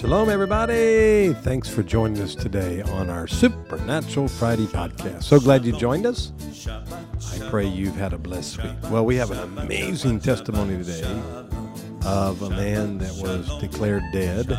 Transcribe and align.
Shalom, 0.00 0.30
everybody. 0.30 1.34
Thanks 1.42 1.68
for 1.68 1.82
joining 1.82 2.22
us 2.22 2.34
today 2.34 2.80
on 2.80 3.10
our 3.10 3.26
Supernatural 3.26 4.28
Friday 4.28 4.64
podcast. 4.64 5.24
So 5.24 5.38
glad 5.38 5.62
you 5.66 5.76
joined 5.76 6.06
us. 6.06 6.32
I 6.66 7.50
pray 7.50 7.66
you've 7.66 7.96
had 7.96 8.14
a 8.14 8.18
blessed 8.18 8.62
week. 8.62 8.72
Well, 8.84 9.04
we 9.04 9.16
have 9.16 9.30
an 9.30 9.58
amazing 9.58 10.20
testimony 10.20 10.82
today 10.82 11.22
of 12.06 12.40
a 12.40 12.48
man 12.48 12.96
that 12.96 13.12
was 13.22 13.46
declared 13.58 14.02
dead, 14.10 14.50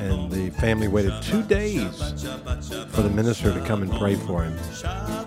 and 0.00 0.32
the 0.32 0.48
family 0.58 0.88
waited 0.88 1.12
two 1.20 1.42
days 1.42 2.24
for 2.88 3.02
the 3.02 3.10
minister 3.10 3.52
to 3.52 3.60
come 3.66 3.82
and 3.82 3.92
pray 3.92 4.14
for 4.14 4.44
him. 4.44 4.58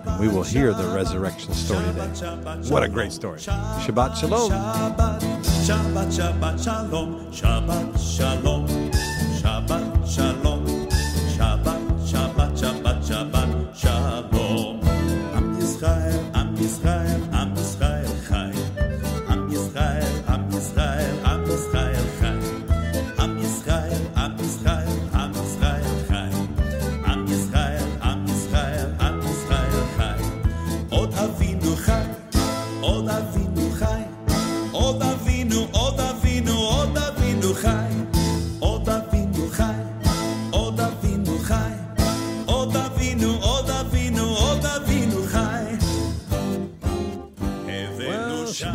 And 0.04 0.18
we 0.18 0.26
will 0.26 0.42
hear 0.42 0.74
the 0.74 0.88
resurrection 0.88 1.54
story 1.54 1.84
today. 1.84 2.70
What 2.70 2.82
a 2.82 2.88
great 2.88 3.12
story. 3.12 3.38
Shabbat 3.38 4.16
Shalom. 4.16 4.50
Shabbat, 4.50 6.08
Shabbat, 6.08 6.64
Shalom, 6.64 7.30
Shabbat, 7.30 8.16
Shalom, 8.16 8.66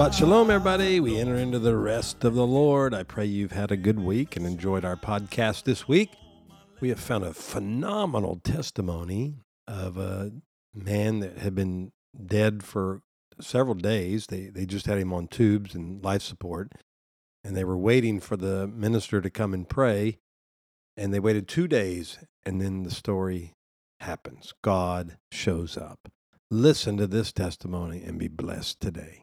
Shabbat 0.03 0.13
Shalom, 0.15 0.49
everybody. 0.51 0.99
We 0.99 1.17
enter 1.17 1.35
into 1.35 1.59
the 1.59 1.77
rest 1.77 2.25
of 2.25 2.33
the 2.35 2.45
Lord. 2.45 2.93
I 2.93 3.03
pray 3.03 3.23
you've 3.23 3.53
had 3.53 3.71
a 3.71 3.77
good 3.77 3.99
week 3.99 4.35
and 4.35 4.45
enjoyed 4.45 4.83
our 4.83 4.97
podcast 4.97 5.63
this 5.63 5.87
week. 5.87 6.09
We 6.81 6.89
have 6.89 6.99
found 6.99 7.23
a 7.23 7.33
phenomenal 7.33 8.41
testimony 8.43 9.35
of 9.65 9.97
a 9.97 10.33
man 10.75 11.19
that 11.19 11.37
had 11.37 11.55
been 11.55 11.93
dead 12.21 12.63
for 12.63 13.01
several 13.39 13.75
days. 13.75 14.27
They, 14.27 14.47
they 14.47 14.65
just 14.65 14.87
had 14.87 14.97
him 14.97 15.13
on 15.13 15.27
tubes 15.27 15.73
and 15.73 16.03
life 16.03 16.21
support, 16.21 16.73
and 17.41 17.55
they 17.55 17.63
were 17.63 17.77
waiting 17.77 18.19
for 18.19 18.35
the 18.35 18.67
minister 18.67 19.21
to 19.21 19.29
come 19.29 19.53
and 19.53 19.69
pray. 19.69 20.17
And 20.97 21.13
they 21.13 21.21
waited 21.21 21.47
two 21.47 21.69
days, 21.69 22.19
and 22.45 22.59
then 22.59 22.83
the 22.83 22.91
story 22.91 23.53
happens. 24.01 24.53
God 24.61 25.15
shows 25.31 25.77
up. 25.77 26.09
Listen 26.51 26.97
to 26.97 27.07
this 27.07 27.31
testimony 27.31 28.03
and 28.03 28.19
be 28.19 28.27
blessed 28.27 28.81
today. 28.81 29.22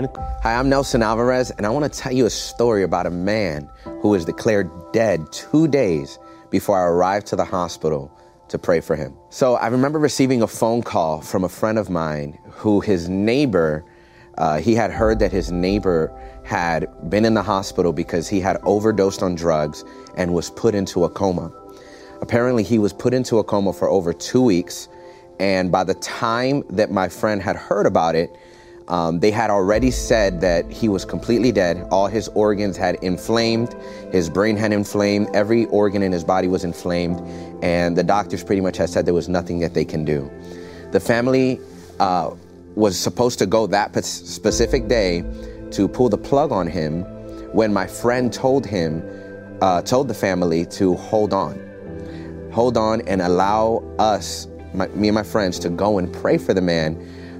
Hi, 0.00 0.56
I'm 0.56 0.68
Nelson 0.68 1.04
Alvarez, 1.04 1.52
and 1.52 1.64
I 1.64 1.68
want 1.68 1.84
to 1.84 2.00
tell 2.00 2.10
you 2.10 2.26
a 2.26 2.30
story 2.30 2.82
about 2.82 3.06
a 3.06 3.12
man 3.12 3.70
who 4.00 4.08
was 4.08 4.24
declared 4.24 4.68
dead 4.92 5.30
two 5.30 5.68
days 5.68 6.18
before 6.50 6.76
I 6.76 6.82
arrived 6.82 7.28
to 7.28 7.36
the 7.36 7.44
hospital 7.44 8.10
to 8.48 8.58
pray 8.58 8.80
for 8.80 8.96
him. 8.96 9.16
So 9.30 9.54
I 9.54 9.68
remember 9.68 10.00
receiving 10.00 10.42
a 10.42 10.48
phone 10.48 10.82
call 10.82 11.20
from 11.20 11.44
a 11.44 11.48
friend 11.48 11.78
of 11.78 11.90
mine 11.90 12.36
who 12.50 12.80
his 12.80 13.08
neighbor, 13.08 13.84
uh, 14.36 14.58
he 14.58 14.74
had 14.74 14.90
heard 14.90 15.20
that 15.20 15.30
his 15.30 15.52
neighbor 15.52 16.12
had 16.44 16.88
been 17.08 17.24
in 17.24 17.34
the 17.34 17.42
hospital 17.44 17.92
because 17.92 18.28
he 18.28 18.40
had 18.40 18.56
overdosed 18.64 19.22
on 19.22 19.36
drugs 19.36 19.84
and 20.16 20.34
was 20.34 20.50
put 20.50 20.74
into 20.74 21.04
a 21.04 21.08
coma. 21.08 21.52
Apparently, 22.20 22.64
he 22.64 22.80
was 22.80 22.92
put 22.92 23.14
into 23.14 23.38
a 23.38 23.44
coma 23.44 23.72
for 23.72 23.88
over 23.88 24.12
two 24.12 24.42
weeks. 24.42 24.88
And 25.38 25.70
by 25.70 25.84
the 25.84 25.94
time 25.94 26.64
that 26.70 26.90
my 26.90 27.08
friend 27.08 27.40
had 27.40 27.54
heard 27.54 27.86
about 27.86 28.16
it, 28.16 28.36
um, 28.88 29.20
they 29.20 29.30
had 29.30 29.50
already 29.50 29.90
said 29.90 30.40
that 30.42 30.70
he 30.70 30.88
was 30.88 31.04
completely 31.04 31.52
dead. 31.52 31.86
All 31.90 32.06
his 32.06 32.28
organs 32.28 32.76
had 32.76 32.96
inflamed, 32.96 33.74
his 34.12 34.28
brain 34.28 34.56
had 34.56 34.72
inflamed, 34.72 35.28
every 35.34 35.66
organ 35.66 36.02
in 36.02 36.12
his 36.12 36.24
body 36.24 36.48
was 36.48 36.64
inflamed, 36.64 37.20
and 37.62 37.96
the 37.96 38.04
doctors 38.04 38.44
pretty 38.44 38.60
much 38.60 38.76
had 38.76 38.90
said 38.90 39.06
there 39.06 39.14
was 39.14 39.28
nothing 39.28 39.60
that 39.60 39.74
they 39.74 39.84
can 39.84 40.04
do. 40.04 40.30
The 40.92 41.00
family 41.00 41.60
uh, 41.98 42.34
was 42.74 42.98
supposed 42.98 43.38
to 43.38 43.46
go 43.46 43.66
that 43.68 43.92
p- 43.92 44.02
specific 44.02 44.88
day 44.88 45.24
to 45.70 45.88
pull 45.88 46.08
the 46.08 46.18
plug 46.18 46.52
on 46.52 46.66
him 46.66 47.02
when 47.52 47.72
my 47.72 47.86
friend 47.86 48.32
told 48.32 48.66
him, 48.66 49.02
uh, 49.62 49.80
told 49.82 50.08
the 50.08 50.14
family 50.14 50.66
to 50.66 50.94
hold 50.94 51.32
on 51.32 51.64
hold 52.54 52.76
on 52.76 53.00
and 53.08 53.20
allow 53.20 53.82
us, 53.98 54.46
my, 54.72 54.86
me 54.88 55.08
and 55.08 55.14
my 55.16 55.24
friends, 55.24 55.58
to 55.58 55.68
go 55.68 55.98
and 55.98 56.12
pray 56.12 56.38
for 56.38 56.54
the 56.54 56.60
man 56.60 56.94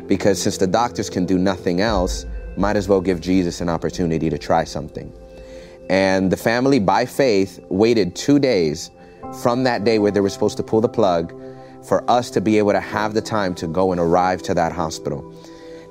because 0.06 0.40
since 0.40 0.58
the 0.58 0.66
doctors 0.66 1.08
can 1.10 1.26
do 1.26 1.38
nothing 1.38 1.80
else, 1.80 2.26
might 2.56 2.76
as 2.76 2.88
well 2.88 3.00
give 3.00 3.20
Jesus 3.20 3.60
an 3.60 3.68
opportunity 3.68 4.30
to 4.30 4.38
try 4.38 4.64
something. 4.64 5.12
And 5.90 6.30
the 6.30 6.36
family, 6.36 6.78
by 6.78 7.06
faith, 7.06 7.60
waited 7.68 8.16
two 8.16 8.38
days 8.38 8.90
from 9.42 9.64
that 9.64 9.84
day 9.84 9.98
where 9.98 10.10
they 10.10 10.20
were 10.20 10.30
supposed 10.30 10.56
to 10.58 10.62
pull 10.62 10.80
the 10.80 10.88
plug 10.88 11.34
for 11.86 12.08
us 12.10 12.30
to 12.30 12.40
be 12.40 12.58
able 12.58 12.72
to 12.72 12.80
have 12.80 13.14
the 13.14 13.20
time 13.20 13.54
to 13.56 13.66
go 13.66 13.92
and 13.92 14.00
arrive 14.00 14.42
to 14.42 14.54
that 14.54 14.72
hospital. 14.72 15.34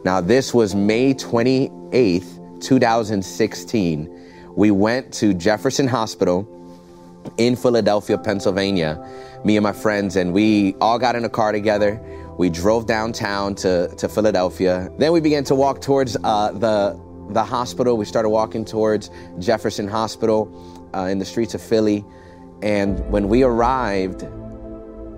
Now, 0.04 0.20
this 0.20 0.54
was 0.54 0.76
May 0.76 1.14
28th, 1.14 2.62
2016. 2.62 4.20
We 4.56 4.72
went 4.72 5.14
to 5.16 5.34
Jefferson 5.34 5.88
Hospital 5.88 6.48
in 7.38 7.56
Philadelphia, 7.56 8.18
Pennsylvania, 8.18 9.00
me 9.46 9.56
and 9.56 9.64
my 9.64 9.72
friends, 9.72 10.16
and 10.16 10.34
we 10.34 10.76
all 10.82 11.00
got 11.00 11.16
in 11.16 11.26
a 11.26 11.30
car 11.30 11.52
together. 11.52 12.02
We 12.38 12.50
drove 12.50 12.86
downtown 12.86 13.56
to, 13.56 13.94
to 13.96 14.10
Philadelphia. 14.10 14.90
Then 14.98 15.12
we 15.12 15.22
began 15.22 15.44
to 15.46 15.56
walk 15.56 15.82
towards 15.82 16.18
uh, 16.24 16.52
the, 16.52 17.00
the 17.30 17.44
hospital. 17.44 17.98
We 17.98 18.06
started 18.06 18.30
walking 18.30 18.66
towards 18.66 19.10
Jefferson 19.40 19.88
Hospital 19.88 20.50
uh, 20.96 21.04
in 21.06 21.20
the 21.20 21.26
streets 21.26 21.54
of 21.54 21.62
Philly. 21.62 22.04
And 22.62 23.00
when 23.12 23.28
we 23.28 23.44
arrived, 23.44 24.26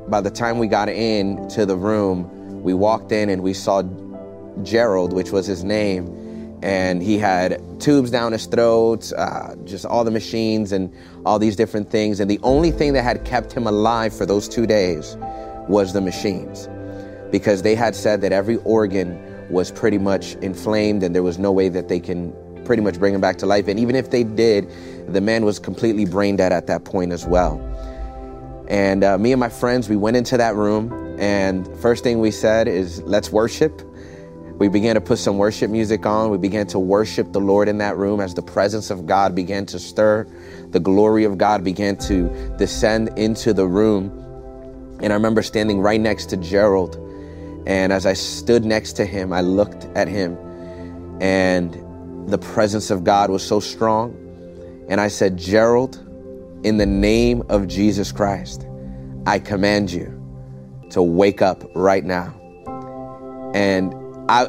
by 0.09 0.21
the 0.21 0.29
time 0.29 0.57
we 0.59 0.67
got 0.67 0.89
in 0.89 1.47
to 1.49 1.65
the 1.65 1.75
room, 1.75 2.63
we 2.63 2.73
walked 2.73 3.11
in 3.11 3.29
and 3.29 3.41
we 3.41 3.53
saw 3.53 3.83
Gerald, 4.63 5.13
which 5.13 5.31
was 5.31 5.45
his 5.45 5.63
name, 5.63 6.57
and 6.63 7.01
he 7.01 7.17
had 7.17 7.61
tubes 7.79 8.09
down 8.09 8.31
his 8.31 8.45
throat, 8.45 9.11
uh, 9.13 9.55
just 9.65 9.85
all 9.85 10.03
the 10.03 10.11
machines 10.11 10.71
and 10.71 10.93
all 11.25 11.37
these 11.37 11.55
different 11.55 11.89
things. 11.89 12.19
And 12.19 12.29
the 12.29 12.39
only 12.43 12.71
thing 12.71 12.93
that 12.93 13.03
had 13.03 13.25
kept 13.25 13.53
him 13.53 13.67
alive 13.67 14.15
for 14.15 14.25
those 14.25 14.47
two 14.47 14.65
days 14.65 15.17
was 15.67 15.93
the 15.93 16.01
machines, 16.01 16.67
because 17.31 17.61
they 17.61 17.75
had 17.75 17.95
said 17.95 18.21
that 18.21 18.31
every 18.31 18.57
organ 18.57 19.19
was 19.49 19.71
pretty 19.71 19.97
much 19.97 20.35
inflamed 20.35 21.03
and 21.03 21.13
there 21.13 21.23
was 21.23 21.37
no 21.37 21.51
way 21.51 21.69
that 21.69 21.87
they 21.87 21.99
can 21.99 22.33
pretty 22.65 22.81
much 22.81 22.97
bring 22.99 23.13
him 23.13 23.21
back 23.21 23.37
to 23.37 23.45
life. 23.45 23.67
And 23.67 23.79
even 23.79 23.95
if 23.95 24.09
they 24.11 24.23
did, 24.23 24.69
the 25.07 25.21
man 25.21 25.45
was 25.45 25.59
completely 25.59 26.05
brain 26.05 26.35
dead 26.35 26.51
at 26.51 26.67
that 26.67 26.83
point 26.83 27.11
as 27.11 27.25
well. 27.25 27.61
And 28.67 29.03
uh, 29.03 29.17
me 29.17 29.31
and 29.31 29.39
my 29.39 29.49
friends, 29.49 29.87
we 29.87 29.95
went 29.95 30.17
into 30.17 30.37
that 30.37 30.55
room, 30.55 30.91
and 31.19 31.67
first 31.77 32.03
thing 32.03 32.19
we 32.19 32.31
said 32.31 32.67
is, 32.67 33.01
let's 33.03 33.31
worship. 33.31 33.81
We 34.57 34.69
began 34.69 34.95
to 34.95 35.01
put 35.01 35.19
some 35.19 35.37
worship 35.37 35.69
music 35.69 36.05
on. 36.05 36.31
We 36.31 36.37
began 36.37 36.65
to 36.67 36.79
worship 36.79 37.31
the 37.33 37.41
Lord 37.41 37.67
in 37.67 37.77
that 37.79 37.97
room 37.97 38.19
as 38.21 38.33
the 38.33 38.41
presence 38.41 38.89
of 38.89 39.05
God 39.05 39.35
began 39.35 39.65
to 39.67 39.79
stir. 39.79 40.25
The 40.71 40.79
glory 40.79 41.25
of 41.25 41.37
God 41.37 41.63
began 41.63 41.97
to 41.97 42.29
descend 42.57 43.09
into 43.19 43.53
the 43.53 43.67
room. 43.67 44.09
And 45.01 45.11
I 45.11 45.15
remember 45.15 45.43
standing 45.43 45.81
right 45.81 45.99
next 45.99 46.27
to 46.27 46.37
Gerald. 46.37 47.04
And 47.65 47.91
as 47.91 48.05
I 48.05 48.13
stood 48.13 48.63
next 48.63 48.93
to 48.93 49.05
him, 49.05 49.33
I 49.33 49.41
looked 49.41 49.85
at 49.95 50.07
him, 50.07 50.37
and 51.19 51.73
the 52.29 52.37
presence 52.37 52.91
of 52.91 53.03
God 53.03 53.29
was 53.29 53.43
so 53.43 53.59
strong. 53.59 54.15
And 54.87 55.01
I 55.01 55.07
said, 55.07 55.37
Gerald, 55.37 55.97
in 56.63 56.77
the 56.77 56.85
name 56.85 57.43
of 57.49 57.67
Jesus 57.67 58.11
Christ, 58.11 58.67
I 59.25 59.39
command 59.39 59.91
you 59.91 60.11
to 60.91 61.01
wake 61.01 61.41
up 61.41 61.63
right 61.75 62.03
now. 62.03 62.33
And 63.55 63.95
I, 64.29 64.47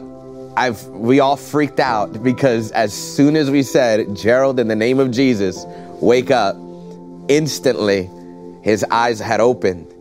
I've, 0.57 0.85
we 0.89 1.21
all 1.21 1.37
freaked 1.37 1.81
out 1.81 2.23
because 2.23 2.71
as 2.73 2.93
soon 2.93 3.37
as 3.37 3.51
we 3.51 3.63
said, 3.63 4.15
Gerald, 4.15 4.59
in 4.61 4.69
the 4.69 4.77
name 4.77 4.99
of 4.99 5.11
Jesus, 5.11 5.65
wake 6.01 6.31
up, 6.31 6.57
instantly 7.29 8.11
his 8.63 8.85
eyes 8.91 9.19
had 9.21 9.41
opened 9.41 9.93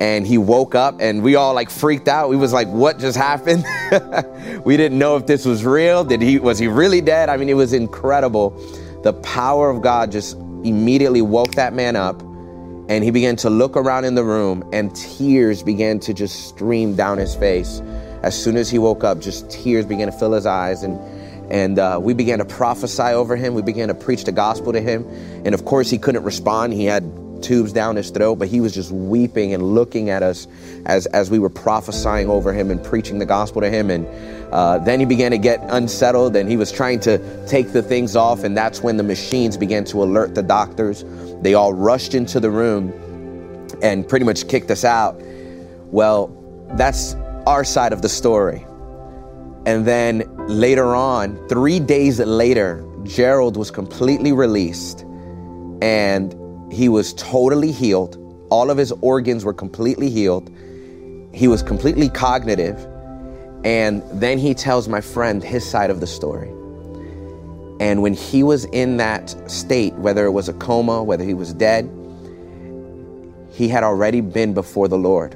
and 0.00 0.26
he 0.26 0.38
woke 0.38 0.74
up 0.74 0.96
and 0.98 1.22
we 1.22 1.36
all 1.36 1.54
like 1.54 1.68
freaked 1.68 2.08
out. 2.08 2.30
We 2.30 2.36
was 2.36 2.54
like, 2.54 2.68
what 2.68 2.98
just 2.98 3.18
happened? 3.18 3.64
we 4.64 4.78
didn't 4.78 4.98
know 4.98 5.16
if 5.16 5.26
this 5.26 5.44
was 5.44 5.62
real. 5.62 6.04
Did 6.04 6.22
he, 6.22 6.38
was 6.38 6.58
he 6.58 6.68
really 6.68 7.02
dead? 7.02 7.28
I 7.28 7.36
mean, 7.36 7.50
it 7.50 7.54
was 7.54 7.74
incredible. 7.74 8.50
The 9.02 9.12
power 9.12 9.68
of 9.68 9.82
God 9.82 10.10
just 10.10 10.36
immediately 10.64 11.20
woke 11.20 11.52
that 11.52 11.74
man 11.74 11.96
up 11.96 12.20
and 12.88 13.04
he 13.04 13.10
began 13.10 13.36
to 13.36 13.50
look 13.50 13.76
around 13.76 14.06
in 14.06 14.14
the 14.14 14.24
room 14.24 14.68
and 14.72 14.94
tears 14.96 15.62
began 15.62 16.00
to 16.00 16.14
just 16.14 16.48
stream 16.48 16.96
down 16.96 17.18
his 17.18 17.34
face 17.34 17.80
as 18.22 18.42
soon 18.42 18.56
as 18.56 18.70
he 18.70 18.78
woke 18.78 19.04
up 19.04 19.20
just 19.20 19.50
tears 19.50 19.86
began 19.86 20.06
to 20.06 20.12
fill 20.12 20.32
his 20.32 20.46
eyes 20.46 20.82
and 20.82 20.98
And 21.50 21.80
uh, 21.80 21.98
we 22.00 22.14
began 22.14 22.38
to 22.38 22.44
prophesy 22.44 23.02
over 23.02 23.34
him. 23.34 23.54
We 23.54 23.62
began 23.62 23.88
to 23.88 23.94
preach 23.94 24.22
the 24.22 24.30
gospel 24.30 24.72
to 24.72 24.80
him. 24.80 25.04
And 25.44 25.52
of 25.52 25.64
course, 25.64 25.90
he 25.90 25.98
couldn't 25.98 26.22
respond. 26.22 26.72
He 26.72 26.84
had 26.84 27.02
tubes 27.42 27.72
down 27.72 27.96
his 27.96 28.10
throat, 28.10 28.36
but 28.36 28.48
he 28.48 28.60
was 28.60 28.74
just 28.74 28.90
weeping 28.90 29.54
and 29.54 29.62
looking 29.62 30.10
at 30.10 30.22
us 30.22 30.46
as, 30.86 31.06
as 31.06 31.30
we 31.30 31.38
were 31.38 31.50
prophesying 31.50 32.28
over 32.28 32.52
him 32.52 32.70
and 32.70 32.82
preaching 32.82 33.18
the 33.18 33.26
gospel 33.26 33.60
to 33.60 33.70
him. 33.70 33.90
And 33.90 34.06
uh, 34.52 34.78
then 34.78 35.00
he 35.00 35.06
began 35.06 35.30
to 35.30 35.38
get 35.38 35.60
unsettled 35.68 36.36
and 36.36 36.48
he 36.48 36.56
was 36.56 36.72
trying 36.72 37.00
to 37.00 37.46
take 37.46 37.72
the 37.72 37.82
things 37.82 38.16
off. 38.16 38.44
And 38.44 38.56
that's 38.56 38.82
when 38.82 38.96
the 38.96 39.02
machines 39.02 39.56
began 39.56 39.84
to 39.86 40.02
alert 40.02 40.34
the 40.34 40.42
doctors. 40.42 41.04
They 41.42 41.54
all 41.54 41.72
rushed 41.72 42.14
into 42.14 42.40
the 42.40 42.50
room 42.50 42.92
and 43.82 44.08
pretty 44.08 44.24
much 44.24 44.48
kicked 44.48 44.70
us 44.70 44.84
out. 44.84 45.20
Well, 45.92 46.36
that's 46.74 47.14
our 47.46 47.64
side 47.64 47.92
of 47.92 48.02
the 48.02 48.08
story. 48.08 48.66
And 49.66 49.86
then 49.86 50.24
later 50.48 50.94
on, 50.94 51.36
three 51.48 51.80
days 51.80 52.18
later, 52.18 52.84
Gerald 53.04 53.56
was 53.56 53.70
completely 53.70 54.32
released 54.32 55.04
and 55.82 56.34
he 56.70 56.88
was 56.88 57.12
totally 57.14 57.72
healed. 57.72 58.16
All 58.50 58.70
of 58.70 58.78
his 58.78 58.92
organs 59.00 59.44
were 59.44 59.54
completely 59.54 60.10
healed. 60.10 60.50
He 61.32 61.48
was 61.48 61.62
completely 61.62 62.08
cognitive. 62.08 62.78
And 63.64 64.02
then 64.12 64.38
he 64.38 64.54
tells 64.54 64.88
my 64.88 65.00
friend 65.00 65.42
his 65.42 65.68
side 65.68 65.90
of 65.90 66.00
the 66.00 66.06
story. 66.06 66.48
And 67.80 68.02
when 68.02 68.14
he 68.14 68.42
was 68.42 68.66
in 68.66 68.98
that 68.98 69.34
state, 69.50 69.94
whether 69.94 70.26
it 70.26 70.30
was 70.30 70.48
a 70.48 70.52
coma, 70.54 71.02
whether 71.02 71.24
he 71.24 71.34
was 71.34 71.54
dead, 71.54 71.90
he 73.50 73.68
had 73.68 73.82
already 73.82 74.20
been 74.20 74.54
before 74.54 74.88
the 74.88 74.98
Lord. 74.98 75.34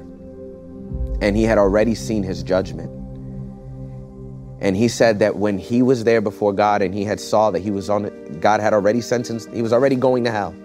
And 1.21 1.35
he 1.35 1.43
had 1.43 1.57
already 1.57 1.95
seen 1.95 2.23
his 2.23 2.43
judgment. 2.43 2.91
And 4.61 4.75
he 4.75 4.87
said 4.87 5.19
that 5.19 5.35
when 5.35 5.57
he 5.57 5.81
was 5.81 6.03
there 6.03 6.21
before 6.21 6.53
God 6.53 6.81
and 6.81 6.93
he 6.93 7.03
had 7.03 7.19
saw 7.19 7.51
that 7.51 7.59
he 7.59 7.71
was 7.71 7.89
on 7.89 8.39
God 8.39 8.61
had 8.61 8.73
already 8.73 9.01
sentenced, 9.01 9.49
he 9.53 9.61
was 9.61 9.73
already 9.73 9.95
going 9.95 10.23
to 10.23 10.31
hell. 10.31 10.55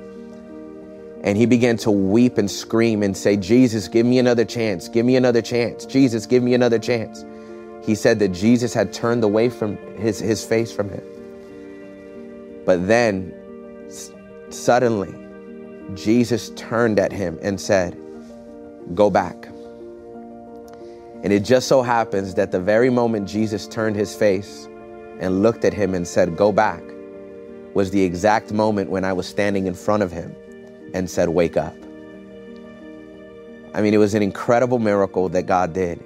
And 1.22 1.36
he 1.36 1.44
began 1.44 1.76
to 1.78 1.90
weep 1.90 2.38
and 2.38 2.50
scream 2.50 3.02
and 3.02 3.14
say, 3.14 3.36
Jesus, 3.36 3.88
give 3.88 4.06
me 4.06 4.18
another 4.18 4.44
chance. 4.44 4.88
Give 4.88 5.04
me 5.04 5.16
another 5.16 5.42
chance. 5.42 5.84
Jesus, 5.84 6.24
give 6.24 6.42
me 6.42 6.54
another 6.54 6.78
chance. 6.78 7.24
He 7.84 7.94
said 7.94 8.18
that 8.20 8.28
Jesus 8.28 8.72
had 8.72 8.92
turned 8.92 9.22
away 9.22 9.50
from 9.50 9.76
his, 9.96 10.18
his 10.18 10.44
face 10.44 10.72
from 10.72 10.88
him. 10.88 11.02
But 12.64 12.86
then 12.86 13.34
s- 13.86 14.12
suddenly, 14.48 15.14
Jesus 15.94 16.50
turned 16.56 16.98
at 16.98 17.12
him 17.12 17.38
and 17.42 17.60
said, 17.60 17.98
Go 18.94 19.10
back. 19.10 19.46
And 21.22 21.34
it 21.34 21.40
just 21.40 21.68
so 21.68 21.82
happens 21.82 22.34
that 22.34 22.50
the 22.50 22.60
very 22.60 22.88
moment 22.88 23.28
Jesus 23.28 23.66
turned 23.66 23.94
his 23.94 24.14
face 24.14 24.68
and 25.20 25.42
looked 25.42 25.66
at 25.66 25.74
him 25.74 25.94
and 25.94 26.08
said, 26.08 26.34
Go 26.34 26.50
back, 26.50 26.82
was 27.74 27.90
the 27.90 28.02
exact 28.02 28.52
moment 28.52 28.90
when 28.90 29.04
I 29.04 29.12
was 29.12 29.26
standing 29.26 29.66
in 29.66 29.74
front 29.74 30.02
of 30.02 30.10
him 30.10 30.34
and 30.94 31.08
said, 31.08 31.28
Wake 31.28 31.56
up. 31.56 31.74
I 33.72 33.82
mean, 33.82 33.94
it 33.94 33.98
was 33.98 34.14
an 34.14 34.22
incredible 34.22 34.78
miracle 34.78 35.28
that 35.30 35.46
God 35.46 35.72
did. 35.72 36.04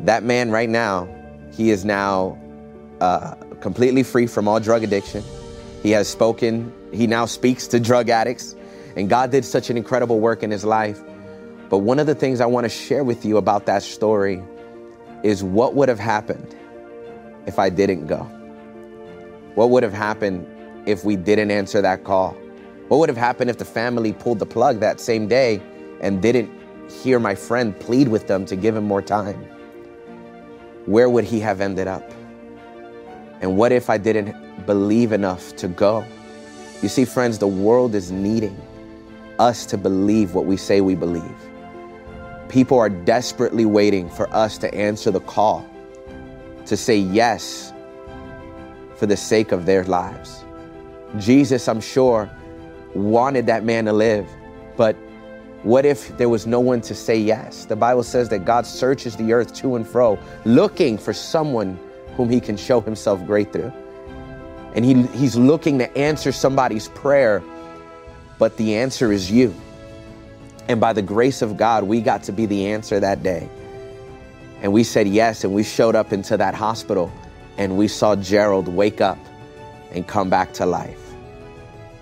That 0.00 0.22
man, 0.22 0.50
right 0.50 0.68
now, 0.68 1.08
he 1.52 1.70
is 1.70 1.84
now 1.84 2.38
uh, 3.00 3.34
completely 3.60 4.02
free 4.02 4.26
from 4.26 4.48
all 4.48 4.60
drug 4.60 4.82
addiction. 4.82 5.22
He 5.82 5.90
has 5.90 6.08
spoken, 6.08 6.72
he 6.92 7.06
now 7.06 7.26
speaks 7.26 7.66
to 7.68 7.80
drug 7.80 8.08
addicts, 8.08 8.56
and 8.96 9.08
God 9.10 9.30
did 9.30 9.44
such 9.44 9.68
an 9.68 9.76
incredible 9.76 10.20
work 10.20 10.42
in 10.42 10.50
his 10.50 10.64
life. 10.64 11.00
But 11.68 11.78
one 11.78 11.98
of 11.98 12.06
the 12.06 12.14
things 12.14 12.40
I 12.40 12.46
want 12.46 12.64
to 12.64 12.70
share 12.70 13.04
with 13.04 13.24
you 13.24 13.36
about 13.36 13.66
that 13.66 13.82
story 13.82 14.42
is 15.22 15.42
what 15.42 15.74
would 15.74 15.88
have 15.88 15.98
happened 15.98 16.54
if 17.46 17.58
I 17.58 17.68
didn't 17.68 18.06
go? 18.06 18.22
What 19.54 19.70
would 19.70 19.82
have 19.82 19.92
happened 19.92 20.46
if 20.86 21.04
we 21.04 21.16
didn't 21.16 21.50
answer 21.50 21.82
that 21.82 22.04
call? 22.04 22.36
What 22.88 22.98
would 22.98 23.08
have 23.08 23.16
happened 23.16 23.48
if 23.48 23.58
the 23.58 23.64
family 23.64 24.12
pulled 24.12 24.38
the 24.38 24.46
plug 24.46 24.80
that 24.80 25.00
same 25.00 25.26
day 25.26 25.62
and 26.00 26.20
didn't 26.20 26.50
hear 26.90 27.18
my 27.18 27.34
friend 27.34 27.78
plead 27.80 28.08
with 28.08 28.26
them 28.26 28.44
to 28.46 28.56
give 28.56 28.76
him 28.76 28.84
more 28.84 29.00
time? 29.00 29.42
Where 30.84 31.08
would 31.08 31.24
he 31.24 31.40
have 31.40 31.62
ended 31.62 31.88
up? 31.88 32.12
And 33.40 33.56
what 33.56 33.72
if 33.72 33.88
I 33.88 33.96
didn't 33.96 34.66
believe 34.66 35.12
enough 35.12 35.56
to 35.56 35.68
go? 35.68 36.04
You 36.82 36.88
see, 36.88 37.06
friends, 37.06 37.38
the 37.38 37.48
world 37.48 37.94
is 37.94 38.10
needing 38.10 38.60
us 39.38 39.64
to 39.66 39.78
believe 39.78 40.34
what 40.34 40.44
we 40.44 40.58
say 40.58 40.82
we 40.82 40.94
believe. 40.94 41.36
People 42.50 42.78
are 42.78 42.90
desperately 42.90 43.64
waiting 43.64 44.10
for 44.10 44.28
us 44.34 44.58
to 44.58 44.72
answer 44.74 45.10
the 45.10 45.20
call, 45.20 45.66
to 46.66 46.76
say 46.76 46.96
yes 46.96 47.72
for 48.96 49.06
the 49.06 49.16
sake 49.16 49.52
of 49.52 49.64
their 49.64 49.84
lives. 49.84 50.44
Jesus, 51.18 51.66
I'm 51.68 51.80
sure, 51.80 52.30
wanted 52.94 53.46
that 53.46 53.64
man 53.64 53.84
to 53.86 53.92
live, 53.92 54.28
but 54.76 54.96
what 55.64 55.86
if 55.86 56.16
there 56.18 56.28
was 56.28 56.46
no 56.46 56.60
one 56.60 56.82
to 56.82 56.94
say 56.94 57.16
yes? 57.16 57.64
The 57.64 57.76
Bible 57.76 58.02
says 58.02 58.28
that 58.28 58.44
God 58.44 58.66
searches 58.66 59.16
the 59.16 59.32
earth 59.32 59.54
to 59.54 59.76
and 59.76 59.86
fro, 59.86 60.18
looking 60.44 60.98
for 60.98 61.14
someone 61.14 61.78
whom 62.16 62.28
he 62.28 62.38
can 62.38 62.56
show 62.56 62.82
himself 62.82 63.24
great 63.24 63.52
through. 63.52 63.72
And 64.74 64.84
he, 64.84 65.02
he's 65.18 65.36
looking 65.36 65.78
to 65.78 65.96
answer 65.96 66.32
somebody's 66.32 66.88
prayer, 66.88 67.42
but 68.38 68.56
the 68.58 68.76
answer 68.76 69.10
is 69.10 69.30
you. 69.30 69.54
And 70.68 70.80
by 70.80 70.92
the 70.92 71.02
grace 71.02 71.40
of 71.40 71.56
God, 71.56 71.84
we 71.84 72.00
got 72.00 72.24
to 72.24 72.32
be 72.32 72.44
the 72.44 72.66
answer 72.66 73.00
that 73.00 73.22
day. 73.22 73.48
And 74.60 74.72
we 74.72 74.84
said 74.84 75.08
yes, 75.08 75.44
and 75.44 75.54
we 75.54 75.62
showed 75.62 75.94
up 75.94 76.12
into 76.12 76.36
that 76.36 76.54
hospital, 76.54 77.12
and 77.56 77.76
we 77.76 77.88
saw 77.88 78.16
Gerald 78.16 78.68
wake 78.68 79.00
up 79.00 79.18
and 79.92 80.06
come 80.06 80.28
back 80.28 80.52
to 80.54 80.66
life. 80.66 81.03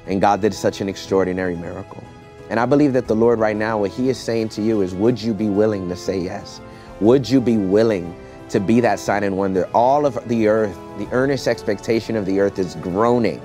And 0.06 0.20
God 0.20 0.40
did 0.40 0.54
such 0.54 0.80
an 0.80 0.88
extraordinary 0.88 1.56
miracle. 1.56 2.02
And 2.50 2.60
I 2.60 2.66
believe 2.66 2.92
that 2.92 3.06
the 3.06 3.14
Lord, 3.14 3.38
right 3.38 3.56
now, 3.56 3.78
what 3.78 3.90
He 3.92 4.08
is 4.08 4.18
saying 4.18 4.50
to 4.50 4.62
you 4.62 4.82
is, 4.82 4.94
would 4.94 5.20
you 5.20 5.32
be 5.32 5.48
willing 5.48 5.88
to 5.88 5.96
say 5.96 6.18
yes? 6.18 6.60
Would 7.00 7.28
you 7.28 7.40
be 7.40 7.56
willing 7.56 8.14
to 8.50 8.60
be 8.60 8.80
that 8.80 8.98
sign 8.98 9.22
and 9.22 9.38
wonder? 9.38 9.68
All 9.74 10.04
of 10.04 10.28
the 10.28 10.48
earth, 10.48 10.76
the 10.98 11.08
earnest 11.12 11.48
expectation 11.48 12.16
of 12.16 12.26
the 12.26 12.40
earth 12.40 12.58
is 12.58 12.74
groaning 12.76 13.40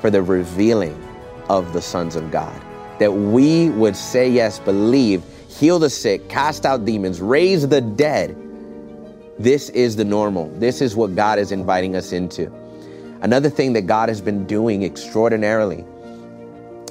for 0.00 0.10
the 0.10 0.22
revealing 0.22 1.00
of 1.48 1.72
the 1.72 1.82
sons 1.82 2.16
of 2.16 2.30
God. 2.30 2.60
That 2.98 3.12
we 3.12 3.70
would 3.70 3.96
say 3.96 4.28
yes, 4.28 4.58
believe, 4.58 5.22
heal 5.48 5.78
the 5.78 5.90
sick, 5.90 6.28
cast 6.28 6.66
out 6.66 6.84
demons, 6.84 7.20
raise 7.20 7.68
the 7.68 7.80
dead. 7.80 8.36
This 9.38 9.68
is 9.70 9.96
the 9.96 10.04
normal. 10.04 10.48
This 10.58 10.80
is 10.80 10.96
what 10.96 11.14
God 11.14 11.38
is 11.38 11.52
inviting 11.52 11.96
us 11.96 12.12
into. 12.12 12.52
Another 13.22 13.48
thing 13.48 13.74
that 13.74 13.82
God 13.82 14.08
has 14.08 14.20
been 14.20 14.46
doing 14.46 14.82
extraordinarily 14.82 15.84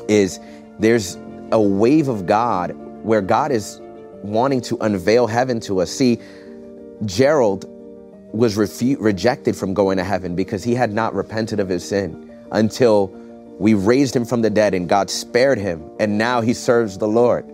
is 0.09 0.39
there's 0.79 1.17
a 1.51 1.61
wave 1.61 2.07
of 2.07 2.25
God 2.25 2.71
where 3.03 3.21
God 3.21 3.51
is 3.51 3.79
wanting 4.23 4.61
to 4.61 4.77
unveil 4.81 5.27
heaven 5.27 5.59
to 5.61 5.81
us. 5.81 5.91
See, 5.91 6.19
Gerald 7.05 7.65
was 8.33 8.57
refu- 8.57 8.97
rejected 8.99 9.55
from 9.55 9.73
going 9.73 9.97
to 9.97 10.03
heaven 10.03 10.35
because 10.35 10.63
he 10.63 10.75
had 10.75 10.91
not 10.91 11.13
repented 11.13 11.59
of 11.59 11.69
his 11.69 11.87
sin 11.87 12.29
until 12.51 13.07
we 13.59 13.73
raised 13.73 14.15
him 14.15 14.25
from 14.25 14.41
the 14.41 14.49
dead 14.49 14.73
and 14.73 14.87
God 14.87 15.09
spared 15.09 15.57
him, 15.57 15.83
and 15.99 16.17
now 16.17 16.41
he 16.41 16.53
serves 16.53 16.97
the 16.97 17.07
Lord. 17.07 17.45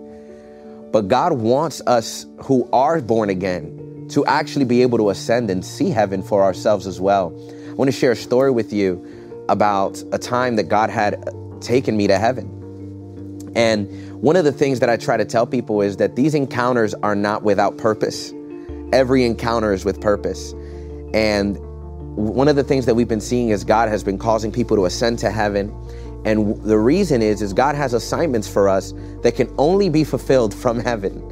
But 0.92 1.08
God 1.08 1.32
wants 1.32 1.82
us 1.86 2.26
who 2.44 2.68
are 2.72 3.00
born 3.00 3.28
again 3.30 4.06
to 4.10 4.24
actually 4.26 4.64
be 4.64 4.82
able 4.82 4.98
to 4.98 5.10
ascend 5.10 5.50
and 5.50 5.64
see 5.64 5.90
heaven 5.90 6.22
for 6.22 6.42
ourselves 6.42 6.86
as 6.86 7.00
well. 7.00 7.34
I 7.68 7.72
want 7.72 7.88
to 7.88 7.96
share 7.96 8.12
a 8.12 8.16
story 8.16 8.50
with 8.50 8.72
you 8.72 9.44
about 9.48 10.02
a 10.12 10.18
time 10.18 10.56
that 10.56 10.64
God 10.64 10.90
had 10.90 11.28
taken 11.66 11.96
me 11.96 12.06
to 12.06 12.18
heaven. 12.18 13.52
And 13.54 14.22
one 14.22 14.36
of 14.36 14.44
the 14.44 14.52
things 14.52 14.80
that 14.80 14.88
I 14.88 14.96
try 14.96 15.16
to 15.16 15.24
tell 15.24 15.46
people 15.46 15.82
is 15.82 15.96
that 15.96 16.14
these 16.14 16.34
encounters 16.34 16.94
are 16.94 17.14
not 17.14 17.42
without 17.42 17.76
purpose. 17.76 18.32
Every 18.92 19.24
encounter 19.24 19.72
is 19.72 19.84
with 19.84 20.00
purpose. 20.00 20.52
And 21.12 21.58
one 22.16 22.48
of 22.48 22.56
the 22.56 22.64
things 22.64 22.86
that 22.86 22.94
we've 22.94 23.08
been 23.08 23.20
seeing 23.20 23.48
is 23.48 23.64
God 23.64 23.88
has 23.88 24.04
been 24.04 24.18
causing 24.18 24.52
people 24.52 24.76
to 24.76 24.84
ascend 24.84 25.18
to 25.20 25.30
heaven. 25.30 25.74
And 26.24 26.62
the 26.62 26.78
reason 26.78 27.22
is 27.22 27.42
is 27.42 27.52
God 27.52 27.74
has 27.74 27.94
assignments 27.94 28.48
for 28.48 28.68
us 28.68 28.92
that 29.22 29.34
can 29.36 29.52
only 29.58 29.88
be 29.88 30.04
fulfilled 30.04 30.54
from 30.54 30.78
heaven. 30.78 31.22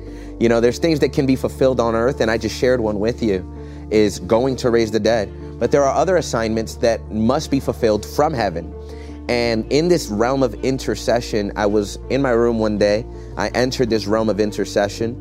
You 0.41 0.49
know, 0.49 0.61
there's 0.61 0.79
things 0.79 0.99
that 1.01 1.13
can 1.13 1.27
be 1.27 1.37
fulfilled 1.37 1.79
on 1.79 1.95
earth 1.95 2.21
and 2.21 2.31
I 2.31 2.39
just 2.39 2.59
shared 2.59 2.81
one 2.81 2.99
with 2.99 3.23
you 3.23 3.51
is 3.91 4.19
going 4.21 4.57
to 4.57 4.71
raise 4.71 4.91
the 4.91 5.01
dead. 5.01 5.33
But 5.59 5.71
there 5.71 5.85
are 5.85 5.95
other 5.95 6.17
assignments 6.17 6.77
that 6.77 7.11
must 7.11 7.51
be 7.51 7.61
fulfilled 7.61 8.05
from 8.05 8.33
heaven. 8.33 8.75
And 9.29 9.71
in 9.73 9.89
this 9.89 10.09
realm 10.09 10.43
of 10.43 10.55
intercession, 10.65 11.53
I 11.57 11.67
was 11.67 11.99
in 12.11 12.21
my 12.21 12.31
room 12.31 12.59
one 12.59 12.79
day. 12.79 13.07
I 13.37 13.49
entered 13.49 13.89
this 13.91 14.07
realm 14.07 14.29
of 14.29 14.39
intercession. 14.39 15.21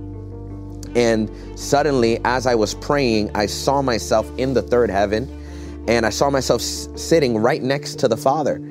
And 0.95 1.31
suddenly, 1.57 2.19
as 2.25 2.45
I 2.45 2.55
was 2.55 2.74
praying, 2.75 3.31
I 3.36 3.45
saw 3.45 3.81
myself 3.81 4.29
in 4.38 4.53
the 4.53 4.62
third 4.62 4.89
heaven 4.89 5.39
and 5.88 6.05
I 6.05 6.10
saw 6.10 6.29
myself 6.29 6.62
s- 6.62 6.88
sitting 6.95 7.38
right 7.38 7.62
next 7.62 8.00
to 8.00 8.07
the 8.07 8.17
Father. 8.17 8.62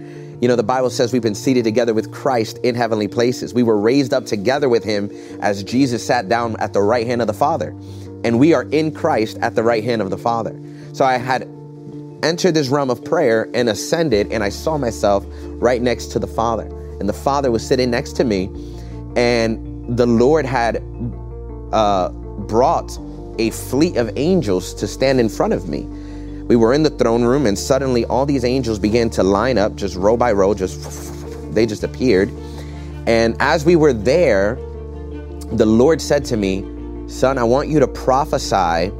You 0.40 0.48
know, 0.48 0.56
the 0.56 0.62
Bible 0.62 0.90
says 0.90 1.12
we've 1.12 1.22
been 1.22 1.34
seated 1.34 1.64
together 1.64 1.94
with 1.94 2.10
Christ 2.10 2.58
in 2.62 2.74
heavenly 2.74 3.08
places. 3.08 3.54
We 3.54 3.62
were 3.62 3.78
raised 3.78 4.12
up 4.12 4.26
together 4.26 4.68
with 4.68 4.82
him 4.82 5.10
as 5.40 5.62
Jesus 5.62 6.04
sat 6.04 6.28
down 6.28 6.56
at 6.58 6.72
the 6.72 6.82
right 6.82 7.06
hand 7.06 7.20
of 7.20 7.26
the 7.26 7.32
Father. 7.32 7.68
And 8.24 8.38
we 8.38 8.54
are 8.54 8.64
in 8.64 8.92
Christ 8.92 9.38
at 9.38 9.54
the 9.54 9.62
right 9.62 9.84
hand 9.84 10.02
of 10.02 10.10
the 10.10 10.18
Father. 10.18 10.58
So 10.92 11.04
I 11.04 11.16
had 11.16 11.48
entered 12.22 12.52
this 12.52 12.68
realm 12.68 12.90
of 12.90 13.04
prayer 13.04 13.48
and 13.54 13.68
ascended, 13.68 14.32
and 14.32 14.42
I 14.42 14.48
saw 14.48 14.78
myself 14.78 15.24
right 15.60 15.82
next 15.82 16.06
to 16.12 16.18
the 16.18 16.26
Father. 16.26 16.66
And 17.00 17.08
the 17.08 17.14
Father 17.14 17.50
was 17.50 17.66
sitting 17.66 17.90
next 17.90 18.12
to 18.16 18.24
me, 18.24 18.50
and 19.16 19.96
the 19.96 20.06
Lord 20.06 20.46
had 20.46 20.76
uh, 21.72 22.10
brought 22.46 22.98
a 23.38 23.50
fleet 23.50 23.96
of 23.96 24.16
angels 24.16 24.74
to 24.74 24.86
stand 24.86 25.20
in 25.20 25.28
front 25.28 25.52
of 25.52 25.68
me. 25.68 25.82
We 26.46 26.56
were 26.56 26.74
in 26.74 26.82
the 26.82 26.90
throne 26.90 27.24
room, 27.24 27.46
and 27.46 27.58
suddenly 27.58 28.04
all 28.04 28.26
these 28.26 28.44
angels 28.44 28.78
began 28.78 29.10
to 29.10 29.22
line 29.22 29.58
up, 29.58 29.74
just 29.74 29.96
row 29.96 30.16
by 30.16 30.32
row, 30.32 30.54
just 30.54 31.54
they 31.54 31.66
just 31.66 31.84
appeared. 31.84 32.30
And 33.06 33.36
as 33.40 33.64
we 33.64 33.76
were 33.76 33.92
there, 33.92 34.56
the 35.52 35.66
Lord 35.66 36.00
said 36.00 36.24
to 36.26 36.36
me, 36.36 36.64
Son, 37.08 37.36
I 37.36 37.44
want 37.44 37.68
you 37.68 37.80
to 37.80 37.88
prophesy 37.88 38.92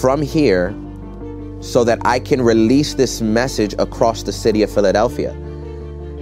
from 0.00 0.22
here 0.22 0.74
so 1.64 1.82
that 1.82 1.98
I 2.04 2.20
can 2.20 2.42
release 2.42 2.94
this 2.94 3.22
message 3.22 3.74
across 3.78 4.22
the 4.22 4.32
city 4.32 4.62
of 4.62 4.70
Philadelphia. 4.70 5.34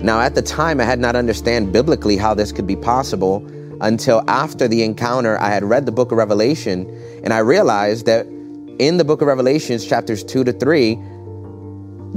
Now, 0.00 0.20
at 0.20 0.34
the 0.34 0.42
time, 0.42 0.80
I 0.80 0.84
had 0.84 1.00
not 1.00 1.16
understand 1.16 1.72
biblically 1.72 2.16
how 2.16 2.32
this 2.32 2.52
could 2.52 2.66
be 2.66 2.76
possible 2.76 3.46
until 3.80 4.22
after 4.28 4.68
the 4.68 4.84
encounter, 4.84 5.38
I 5.40 5.50
had 5.50 5.64
read 5.64 5.84
the 5.84 5.92
book 5.92 6.12
of 6.12 6.18
Revelation 6.18 6.88
and 7.24 7.32
I 7.32 7.38
realized 7.38 8.06
that 8.06 8.26
in 8.78 8.96
the 8.96 9.04
book 9.04 9.20
of 9.20 9.28
Revelations, 9.28 9.84
chapters 9.84 10.22
2 10.22 10.44
to 10.44 10.52
3, 10.52 10.94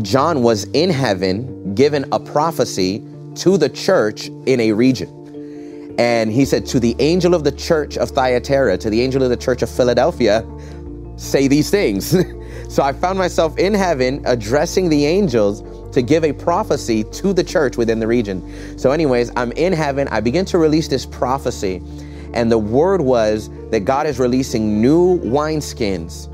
John 0.02 0.44
was 0.44 0.66
in 0.74 0.90
heaven 0.92 1.74
given 1.74 2.06
a 2.12 2.20
prophecy 2.20 3.04
to 3.36 3.58
the 3.58 3.70
church 3.70 4.28
in 4.46 4.60
a 4.60 4.72
region. 4.72 5.96
And 5.98 6.32
he 6.32 6.46
said, 6.46 6.66
To 6.68 6.80
the 6.80 6.96
angel 7.00 7.34
of 7.34 7.44
the 7.44 7.52
church 7.52 7.98
of 7.98 8.10
Thyatira, 8.10 8.78
to 8.78 8.90
the 8.90 9.02
angel 9.02 9.24
of 9.24 9.30
the 9.30 9.38
church 9.38 9.62
of 9.62 9.70
Philadelphia, 9.70 10.44
say 11.18 11.48
these 11.48 11.70
things. 11.70 12.16
so 12.74 12.84
I 12.84 12.94
found 12.94 13.18
myself 13.18 13.58
in 13.58 13.74
heaven 13.74 14.22
addressing 14.26 14.90
the 14.90 15.06
angels 15.06 15.64
to 15.94 16.02
give 16.02 16.24
a 16.24 16.34
prophecy 16.34 17.04
to 17.06 17.34
the 17.34 17.44
church 17.44 17.78
within 17.78 18.00
the 18.00 18.08
region. 18.08 18.78
So, 18.78 18.92
anyways, 18.92 19.32
I'm 19.36 19.52
in 19.54 19.72
heaven. 19.72 20.08
I 20.10 20.20
begin 20.20 20.46
to 20.46 20.58
release 20.58 20.88
this 20.88 21.06
prophecy, 21.06 21.82
and 22.34 22.52
the 22.52 22.58
word 22.58 23.02
was 23.02 23.50
that 23.70 23.86
God 23.86 24.06
is 24.06 24.20
releasing 24.20 24.82
new 24.82 25.20
wineskins 25.20 26.32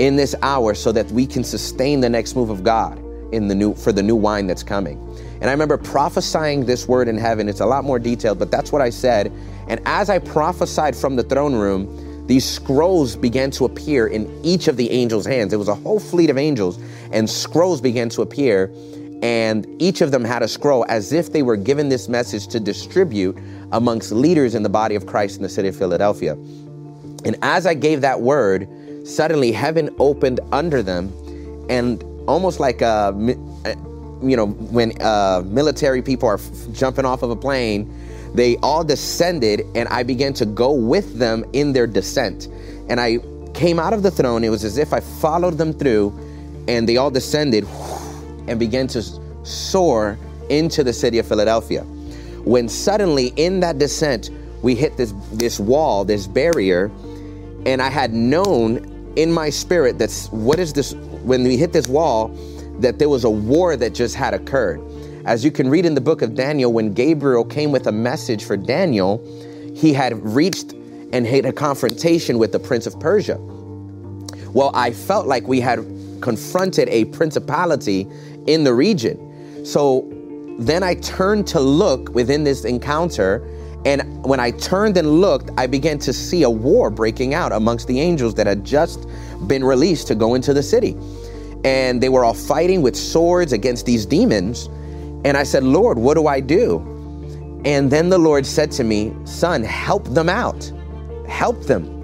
in 0.00 0.16
this 0.16 0.34
hour 0.40 0.74
so 0.74 0.92
that 0.92 1.10
we 1.10 1.26
can 1.26 1.44
sustain 1.44 2.00
the 2.00 2.08
next 2.08 2.34
move 2.34 2.48
of 2.48 2.64
God 2.64 2.98
in 3.32 3.48
the 3.48 3.54
new 3.54 3.74
for 3.74 3.92
the 3.92 4.02
new 4.02 4.16
wine 4.16 4.46
that's 4.46 4.62
coming. 4.62 4.98
And 5.40 5.48
I 5.48 5.52
remember 5.52 5.76
prophesying 5.76 6.64
this 6.64 6.88
word 6.88 7.08
in 7.08 7.16
heaven. 7.16 7.48
It's 7.48 7.60
a 7.60 7.66
lot 7.66 7.84
more 7.84 7.98
detailed, 7.98 8.38
but 8.38 8.50
that's 8.50 8.72
what 8.72 8.82
I 8.82 8.90
said. 8.90 9.32
And 9.68 9.80
as 9.84 10.10
I 10.10 10.18
prophesied 10.18 10.96
from 10.96 11.16
the 11.16 11.22
throne 11.22 11.54
room, 11.54 12.09
these 12.30 12.48
scrolls 12.48 13.16
began 13.16 13.50
to 13.50 13.64
appear 13.64 14.06
in 14.06 14.30
each 14.44 14.68
of 14.68 14.76
the 14.76 14.88
angels' 14.92 15.26
hands. 15.26 15.52
It 15.52 15.56
was 15.56 15.66
a 15.66 15.74
whole 15.74 15.98
fleet 15.98 16.30
of 16.30 16.38
angels, 16.38 16.78
and 17.10 17.28
scrolls 17.28 17.80
began 17.80 18.08
to 18.10 18.22
appear. 18.22 18.72
And 19.20 19.66
each 19.82 20.00
of 20.00 20.12
them 20.12 20.22
had 20.22 20.40
a 20.40 20.46
scroll 20.46 20.86
as 20.88 21.12
if 21.12 21.32
they 21.32 21.42
were 21.42 21.56
given 21.56 21.88
this 21.88 22.08
message 22.08 22.46
to 22.48 22.60
distribute 22.60 23.36
amongst 23.72 24.12
leaders 24.12 24.54
in 24.54 24.62
the 24.62 24.68
body 24.68 24.94
of 24.94 25.06
Christ 25.06 25.38
in 25.38 25.42
the 25.42 25.48
city 25.48 25.66
of 25.66 25.76
Philadelphia. 25.76 26.34
And 27.24 27.36
as 27.42 27.66
I 27.66 27.74
gave 27.74 28.00
that 28.02 28.20
word, 28.20 28.68
suddenly 29.04 29.50
heaven 29.50 29.90
opened 29.98 30.38
under 30.52 30.84
them, 30.84 31.12
and 31.68 32.00
almost 32.28 32.60
like 32.60 32.80
a 32.80 33.12
you 34.22 34.36
know, 34.36 34.46
when 34.46 34.92
uh, 35.00 35.42
military 35.46 36.02
people 36.02 36.28
are 36.28 36.34
f- 36.34 36.72
jumping 36.72 37.04
off 37.04 37.22
of 37.22 37.30
a 37.30 37.36
plane, 37.36 37.92
they 38.34 38.56
all 38.58 38.84
descended, 38.84 39.66
and 39.74 39.88
I 39.88 40.02
began 40.02 40.32
to 40.34 40.46
go 40.46 40.72
with 40.72 41.18
them 41.18 41.44
in 41.52 41.72
their 41.72 41.86
descent. 41.86 42.48
And 42.88 43.00
I 43.00 43.18
came 43.54 43.78
out 43.78 43.92
of 43.92 44.02
the 44.02 44.10
throne. 44.10 44.44
It 44.44 44.50
was 44.50 44.64
as 44.64 44.78
if 44.78 44.92
I 44.92 45.00
followed 45.00 45.58
them 45.58 45.72
through, 45.72 46.12
and 46.68 46.88
they 46.88 46.96
all 46.96 47.10
descended 47.10 47.66
and 48.46 48.58
began 48.58 48.86
to 48.88 49.02
soar 49.42 50.18
into 50.48 50.84
the 50.84 50.92
city 50.92 51.18
of 51.18 51.26
Philadelphia. 51.26 51.82
When 52.44 52.68
suddenly, 52.68 53.32
in 53.36 53.60
that 53.60 53.78
descent, 53.78 54.30
we 54.62 54.74
hit 54.74 54.96
this 54.96 55.12
this 55.32 55.58
wall, 55.58 56.04
this 56.04 56.26
barrier, 56.26 56.90
and 57.66 57.82
I 57.82 57.88
had 57.88 58.12
known 58.12 59.12
in 59.16 59.32
my 59.32 59.50
spirit 59.50 59.98
that's 59.98 60.28
what 60.30 60.58
is 60.58 60.72
this? 60.72 60.94
When 61.22 61.44
we 61.44 61.56
hit 61.56 61.72
this 61.72 61.88
wall, 61.88 62.28
that 62.80 62.98
there 62.98 63.08
was 63.08 63.24
a 63.24 63.30
war 63.30 63.76
that 63.76 63.94
just 63.94 64.14
had 64.14 64.34
occurred. 64.34 64.80
As 65.24 65.44
you 65.44 65.50
can 65.50 65.68
read 65.68 65.84
in 65.84 65.94
the 65.94 66.00
book 66.00 66.22
of 66.22 66.34
Daniel, 66.34 66.72
when 66.72 66.94
Gabriel 66.94 67.44
came 67.44 67.72
with 67.72 67.86
a 67.86 67.92
message 67.92 68.44
for 68.44 68.56
Daniel, 68.56 69.22
he 69.74 69.92
had 69.92 70.14
reached 70.24 70.72
and 71.12 71.26
had 71.26 71.44
a 71.44 71.52
confrontation 71.52 72.38
with 72.38 72.52
the 72.52 72.58
prince 72.58 72.86
of 72.86 72.98
Persia. 72.98 73.36
Well, 74.52 74.70
I 74.74 74.92
felt 74.92 75.26
like 75.26 75.46
we 75.46 75.60
had 75.60 75.78
confronted 76.20 76.88
a 76.88 77.04
principality 77.06 78.06
in 78.46 78.64
the 78.64 78.72
region. 78.72 79.64
So 79.64 80.08
then 80.58 80.82
I 80.82 80.94
turned 80.94 81.46
to 81.48 81.60
look 81.60 82.14
within 82.14 82.44
this 82.44 82.64
encounter. 82.64 83.46
And 83.84 84.24
when 84.24 84.40
I 84.40 84.52
turned 84.52 84.96
and 84.96 85.20
looked, 85.20 85.50
I 85.56 85.66
began 85.66 85.98
to 86.00 86.12
see 86.12 86.42
a 86.42 86.50
war 86.50 86.90
breaking 86.90 87.34
out 87.34 87.52
amongst 87.52 87.88
the 87.88 88.00
angels 88.00 88.34
that 88.34 88.46
had 88.46 88.64
just 88.64 89.06
been 89.46 89.64
released 89.64 90.06
to 90.08 90.14
go 90.14 90.34
into 90.34 90.54
the 90.54 90.62
city 90.62 90.96
and 91.64 92.02
they 92.02 92.08
were 92.08 92.24
all 92.24 92.34
fighting 92.34 92.82
with 92.82 92.96
swords 92.96 93.52
against 93.52 93.86
these 93.86 94.06
demons. 94.06 94.68
And 95.24 95.36
I 95.36 95.42
said, 95.42 95.64
Lord, 95.64 95.98
what 95.98 96.14
do 96.14 96.26
I 96.26 96.40
do? 96.40 96.78
And 97.64 97.90
then 97.90 98.08
the 98.08 98.18
Lord 98.18 98.46
said 98.46 98.70
to 98.72 98.84
me, 98.84 99.14
Son, 99.24 99.62
help 99.62 100.04
them 100.08 100.28
out. 100.28 100.72
Help 101.28 101.62
them. 101.64 102.00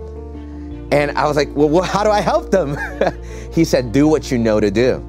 And 0.92 1.10
I 1.12 1.26
was 1.26 1.36
like, 1.36 1.48
Well, 1.54 1.82
how 1.82 2.04
do 2.04 2.10
I 2.10 2.20
help 2.20 2.50
them? 2.50 2.76
he 3.52 3.64
said, 3.64 3.92
Do 3.92 4.06
what 4.06 4.30
you 4.30 4.38
know 4.38 4.60
to 4.60 4.70
do. 4.70 5.02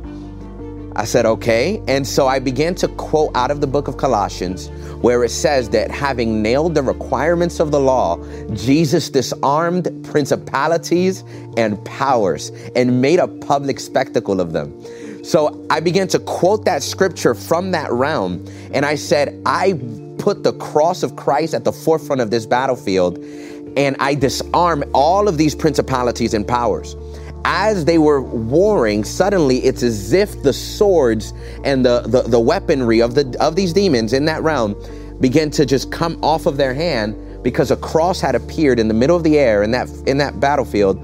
I 0.96 1.04
said, 1.04 1.26
Okay. 1.26 1.82
And 1.88 2.08
so 2.08 2.28
I 2.28 2.40
began 2.40 2.76
to 2.76 2.88
quote 2.88 3.36
out 3.36 3.52
of 3.52 3.62
the 3.62 3.68
book 3.68 3.88
of 3.88 3.98
Colossians, 3.98 4.70
where 5.02 5.24
it 5.24 5.30
says 5.30 5.70
that 5.70 5.92
having 5.92 6.42
nailed 6.42 6.76
the 6.76 6.82
requirements 6.82 7.60
of 7.60 7.72
the 7.72 7.80
law, 7.80 8.18
Jesus 8.54 9.10
disarmed 9.10 9.90
principalities 10.10 11.24
and 11.58 11.84
powers 11.86 12.52
and 12.76 13.02
made 13.02 13.20
a 13.20 13.28
public 13.28 13.80
spectacle 13.80 14.42
of 14.42 14.54
them. 14.54 14.74
So 15.28 15.66
I 15.70 15.82
began 15.82 16.08
to 16.10 16.20
quote 16.20 16.64
that 16.64 16.82
scripture 16.82 17.34
from 17.34 17.72
that 17.72 17.92
realm, 17.92 18.46
and 18.74 18.86
I 18.86 18.96
said, 18.96 19.42
I 19.46 19.74
put 20.18 20.44
the 20.44 20.54
cross 20.54 21.04
of 21.04 21.18
Christ 21.18 21.54
at 21.54 21.66
the 21.66 21.74
forefront 21.74 22.22
of 22.22 22.32
this 22.32 22.46
battlefield, 22.46 23.18
and 23.76 23.98
I 24.00 24.16
disarm 24.16 24.86
all 24.94 25.28
of 25.28 25.38
these 25.38 25.54
principalities 25.54 26.34
and 26.34 26.48
powers 26.48 26.96
as 27.44 27.84
they 27.84 27.98
were 27.98 28.22
warring, 28.22 29.04
suddenly 29.04 29.58
it's 29.66 29.84
as 29.84 30.14
if 30.14 30.42
the 30.44 30.54
swords 30.54 31.34
and 31.64 31.86
the, 31.86 32.02
the, 32.02 32.22
the, 32.24 32.40
weaponry 32.40 33.02
of, 33.02 33.16
the, 33.16 33.38
of 33.40 33.56
these 33.56 33.72
demons 33.72 34.12
in 34.12 34.26
that 34.26 34.44
realm 34.44 34.76
began 35.22 35.50
to 35.52 35.66
just 35.66 35.92
come 35.92 36.22
off 36.24 36.46
of 36.46 36.58
their 36.58 36.74
hand 36.74 37.16
because 37.44 37.72
a 37.72 37.78
cross 37.78 38.20
had 38.20 38.36
appeared 38.36 38.80
in 38.80 38.90
the 38.90 38.94
middle 38.94 39.16
of 39.16 39.24
the 39.24 39.40
air 39.40 39.64
in 39.64 39.72
that, 39.72 39.90
in 40.06 40.18
that 40.18 40.40
battlefield. 40.40 40.98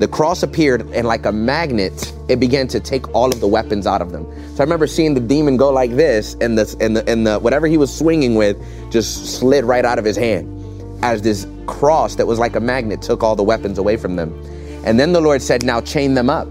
The 0.00 0.08
cross 0.08 0.42
appeared 0.42 0.80
and 0.94 1.06
like 1.06 1.26
a 1.26 1.32
magnet, 1.32 2.10
it 2.30 2.40
began 2.40 2.66
to 2.68 2.80
take 2.80 3.14
all 3.14 3.28
of 3.28 3.40
the 3.40 3.46
weapons 3.46 3.86
out 3.86 4.00
of 4.00 4.12
them. 4.12 4.24
So 4.54 4.60
I 4.60 4.62
remember 4.62 4.86
seeing 4.86 5.12
the 5.12 5.20
demon 5.20 5.58
go 5.58 5.70
like 5.70 5.90
this 5.90 6.34
and 6.40 6.56
the, 6.56 6.74
and 6.80 6.96
the, 6.96 7.06
and 7.06 7.26
the 7.26 7.38
whatever 7.38 7.66
he 7.66 7.76
was 7.76 7.94
swinging 7.94 8.34
with 8.34 8.56
just 8.90 9.38
slid 9.38 9.62
right 9.62 9.84
out 9.84 9.98
of 9.98 10.06
his 10.06 10.16
hand 10.16 10.56
as 11.04 11.20
this 11.20 11.46
cross 11.66 12.14
that 12.14 12.26
was 12.26 12.38
like 12.38 12.56
a 12.56 12.60
magnet 12.60 13.02
took 13.02 13.22
all 13.22 13.36
the 13.36 13.42
weapons 13.42 13.76
away 13.76 13.98
from 13.98 14.16
them. 14.16 14.32
And 14.86 14.98
then 14.98 15.12
the 15.12 15.20
Lord 15.20 15.42
said, 15.42 15.64
Now 15.64 15.82
chain 15.82 16.14
them 16.14 16.30
up. 16.30 16.46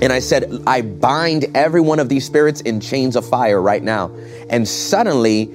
And 0.00 0.12
I 0.12 0.18
said, 0.18 0.62
I 0.66 0.82
bind 0.82 1.46
every 1.54 1.80
one 1.80 2.00
of 2.00 2.08
these 2.08 2.26
spirits 2.26 2.60
in 2.62 2.80
chains 2.80 3.14
of 3.14 3.24
fire 3.24 3.62
right 3.62 3.84
now. 3.84 4.10
And 4.50 4.66
suddenly, 4.66 5.48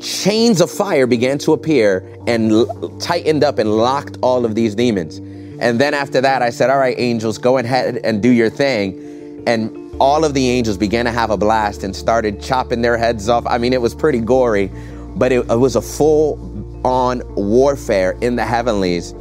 chains 0.00 0.60
of 0.60 0.70
fire 0.70 1.06
began 1.06 1.38
to 1.38 1.54
appear 1.54 2.06
and 2.26 2.66
tightened 3.00 3.44
up 3.44 3.58
and 3.58 3.78
locked 3.78 4.18
all 4.20 4.44
of 4.44 4.54
these 4.54 4.74
demons. 4.74 5.20
And 5.60 5.78
then 5.78 5.94
after 5.94 6.20
that, 6.20 6.42
I 6.42 6.50
said, 6.50 6.70
All 6.70 6.78
right, 6.78 6.98
angels, 6.98 7.38
go 7.38 7.58
ahead 7.58 8.00
and 8.02 8.22
do 8.22 8.30
your 8.30 8.50
thing. 8.50 9.42
And 9.46 9.94
all 10.00 10.24
of 10.24 10.34
the 10.34 10.48
angels 10.48 10.76
began 10.76 11.04
to 11.04 11.10
have 11.10 11.30
a 11.30 11.36
blast 11.36 11.84
and 11.84 11.94
started 11.94 12.42
chopping 12.42 12.82
their 12.82 12.96
heads 12.96 13.28
off. 13.28 13.46
I 13.46 13.58
mean, 13.58 13.72
it 13.72 13.80
was 13.80 13.94
pretty 13.94 14.20
gory, 14.20 14.70
but 15.16 15.32
it, 15.32 15.50
it 15.50 15.58
was 15.58 15.76
a 15.76 15.82
full 15.82 16.38
on 16.84 17.22
warfare 17.34 18.16
in 18.22 18.36
the 18.36 18.44
heavenlies 18.44 19.14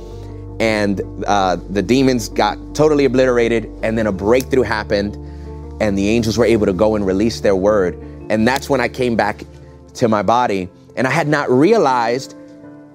and 0.60 1.02
uh, 1.26 1.56
the 1.70 1.82
demons 1.82 2.30
got 2.30 2.58
totally 2.76 3.06
obliterated, 3.06 3.66
and 3.82 3.98
then 3.98 4.08
a 4.08 4.12
breakthrough 4.12 4.64
happened, 4.64 5.16
and 5.82 5.98
the 5.98 6.10
angels 6.10 6.38
were 6.38 6.46
able 6.46 6.66
to 6.66 6.74
go 6.74 6.96
and 6.96 7.06
release 7.08 7.40
their 7.40 7.56
word. 7.56 7.96
And 8.30 8.48
that's 8.48 8.70
when 8.70 8.82
I 8.82 8.90
came 8.90 9.16
back 9.16 9.44
to 9.96 10.08
my 10.10 10.22
body, 10.22 10.70
and 10.98 11.08
I 11.08 11.12
had 11.12 11.28
not 11.28 11.50
realized 11.50 12.36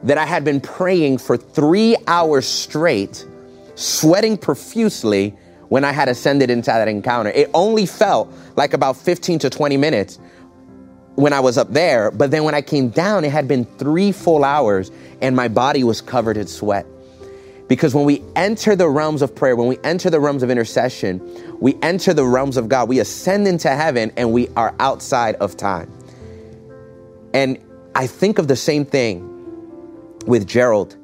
that 0.02 0.18
I 0.18 0.26
had 0.26 0.44
been 0.44 0.60
praying 0.60 1.18
for 1.18 1.38
three 1.38 1.96
hours 2.06 2.46
straight, 2.46 3.26
sweating 3.75 4.37
profusely 4.37 5.31
when 5.69 5.85
I 5.85 5.93
had 5.93 6.09
ascended 6.09 6.50
into 6.50 6.66
that 6.66 6.88
encounter. 6.88 7.31
It 7.31 7.50
only 7.54 7.87
felt 7.87 8.33
like 8.57 8.75
about 8.75 8.97
15 8.97 9.38
to 9.40 9.50
20 9.50 9.76
minutes 9.76 10.19
when 11.16 11.33
I 11.33 11.40
was 11.40 11.59
up 11.59 11.73
there, 11.73 12.11
but 12.11 12.31
then 12.31 12.45
when 12.45 12.54
I 12.54 12.62
came 12.62 12.88
down, 12.88 13.25
it 13.25 13.31
had 13.31 13.47
been 13.47 13.64
three 13.78 14.11
full 14.11 14.45
hours, 14.45 14.90
and 15.21 15.37
my 15.37 15.49
body 15.49 15.85
was 15.85 16.00
covered 16.00 16.37
in 16.37 16.47
sweat. 16.47 16.87
Because 17.69 17.95
when 17.95 18.04
we 18.04 18.23
enter 18.37 18.76
the 18.76 18.88
realms 18.88 19.23
of 19.23 19.35
prayer, 19.35 19.57
when 19.57 19.69
we 19.69 19.78
enter 19.85 20.11
the 20.11 20.21
realms 20.21 20.43
of 20.43 20.50
intercession, 20.50 21.21
we 21.61 21.76
enter 21.83 22.12
the 22.12 22.25
realms 22.25 22.57
of 22.57 22.69
God. 22.69 22.88
We 22.88 22.99
ascend 22.99 23.49
into 23.49 23.71
heaven 23.71 24.12
and 24.16 24.33
we 24.33 24.49
are 24.49 24.75
outside 24.81 25.37
of 25.37 25.57
time. 25.57 25.90
And 27.33 27.59
I 27.95 28.07
think 28.07 28.38
of 28.38 28.49
the 28.49 28.57
same 28.57 28.85
thing 28.85 29.23
with 30.26 30.47
Gerald. 30.47 30.97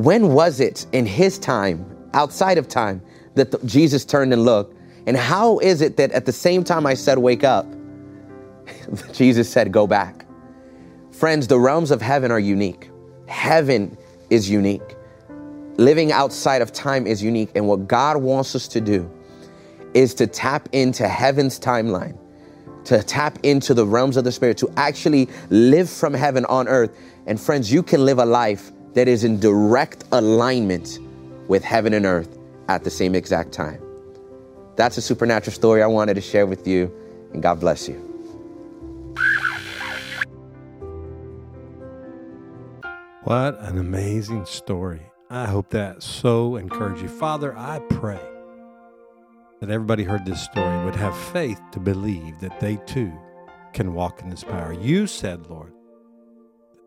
When 0.00 0.32
was 0.32 0.60
it 0.60 0.86
in 0.92 1.04
his 1.04 1.38
time, 1.38 1.84
outside 2.14 2.56
of 2.56 2.68
time, 2.68 3.02
that 3.34 3.50
the, 3.50 3.58
Jesus 3.66 4.02
turned 4.06 4.32
and 4.32 4.46
looked? 4.46 4.74
And 5.06 5.14
how 5.14 5.58
is 5.58 5.82
it 5.82 5.98
that 5.98 6.10
at 6.12 6.24
the 6.24 6.32
same 6.32 6.64
time 6.64 6.86
I 6.86 6.94
said, 6.94 7.18
wake 7.18 7.44
up, 7.44 7.66
Jesus 9.12 9.50
said, 9.50 9.72
go 9.72 9.86
back? 9.86 10.24
Friends, 11.12 11.46
the 11.48 11.60
realms 11.60 11.90
of 11.90 12.00
heaven 12.00 12.30
are 12.30 12.40
unique. 12.40 12.90
Heaven 13.26 13.94
is 14.30 14.48
unique. 14.48 14.96
Living 15.76 16.12
outside 16.12 16.62
of 16.62 16.72
time 16.72 17.06
is 17.06 17.22
unique. 17.22 17.50
And 17.54 17.68
what 17.68 17.86
God 17.86 18.16
wants 18.16 18.54
us 18.54 18.68
to 18.68 18.80
do 18.80 19.10
is 19.92 20.14
to 20.14 20.26
tap 20.26 20.66
into 20.72 21.06
heaven's 21.06 21.60
timeline, 21.60 22.16
to 22.84 23.02
tap 23.02 23.38
into 23.42 23.74
the 23.74 23.86
realms 23.86 24.16
of 24.16 24.24
the 24.24 24.32
Spirit, 24.32 24.56
to 24.56 24.72
actually 24.78 25.28
live 25.50 25.90
from 25.90 26.14
heaven 26.14 26.46
on 26.46 26.68
earth. 26.68 26.96
And 27.26 27.38
friends, 27.38 27.70
you 27.70 27.82
can 27.82 28.06
live 28.06 28.18
a 28.18 28.24
life 28.24 28.72
that 28.94 29.08
is 29.08 29.24
in 29.24 29.38
direct 29.38 30.04
alignment 30.12 30.98
with 31.48 31.62
heaven 31.62 31.94
and 31.94 32.06
earth 32.06 32.38
at 32.68 32.84
the 32.84 32.90
same 32.90 33.14
exact 33.14 33.52
time. 33.52 33.80
That's 34.76 34.96
a 34.96 35.02
supernatural 35.02 35.52
story 35.52 35.82
I 35.82 35.86
wanted 35.86 36.14
to 36.14 36.20
share 36.20 36.46
with 36.46 36.66
you, 36.66 36.92
and 37.32 37.42
God 37.42 37.60
bless 37.60 37.88
you. 37.88 38.06
What 43.24 43.60
an 43.60 43.78
amazing 43.78 44.46
story. 44.46 45.02
I 45.28 45.46
hope 45.46 45.68
that 45.70 46.02
so 46.02 46.56
encouraged 46.56 47.02
you. 47.02 47.08
Father, 47.08 47.56
I 47.56 47.78
pray 47.90 48.20
that 49.60 49.70
everybody 49.70 50.02
heard 50.02 50.24
this 50.24 50.42
story 50.42 50.84
would 50.84 50.96
have 50.96 51.16
faith 51.16 51.60
to 51.72 51.78
believe 51.78 52.40
that 52.40 52.58
they 52.58 52.76
too 52.86 53.12
can 53.74 53.92
walk 53.92 54.22
in 54.22 54.30
this 54.30 54.42
power. 54.42 54.72
You 54.72 55.06
said, 55.06 55.48
Lord, 55.48 55.59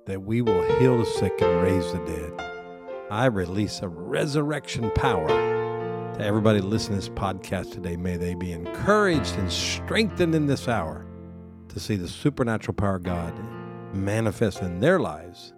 that 0.05 0.21
we 0.21 0.41
will 0.41 0.63
heal 0.79 0.97
the 0.97 1.05
sick 1.05 1.33
and 1.41 1.63
raise 1.63 1.91
the 1.91 1.99
dead. 1.99 2.33
I 3.09 3.25
release 3.27 3.81
a 3.81 3.87
resurrection 3.87 4.91
power 4.95 5.27
to 5.27 6.19
everybody 6.19 6.59
listening 6.59 6.99
to 6.99 7.05
this 7.09 7.17
podcast 7.17 7.71
today. 7.71 7.95
May 7.95 8.17
they 8.17 8.35
be 8.35 8.51
encouraged 8.51 9.35
and 9.37 9.51
strengthened 9.51 10.35
in 10.35 10.45
this 10.45 10.67
hour 10.67 11.05
to 11.69 11.79
see 11.79 11.95
the 11.95 12.07
supernatural 12.07 12.75
power 12.75 12.95
of 12.95 13.03
God 13.03 13.33
manifest 13.93 14.61
in 14.61 14.79
their 14.79 14.99
lives 14.99 15.53